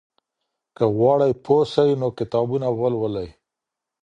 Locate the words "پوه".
1.45-1.63